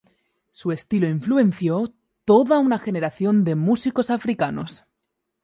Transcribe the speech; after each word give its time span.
Su 0.51 0.71
estilo 0.71 1.07
influenció 1.07 1.83
a 1.83 1.91
toda 2.25 2.57
una 2.57 2.79
generación 2.79 3.43
de 3.43 3.53
músicos 3.53 4.09
africanos. 4.09 4.83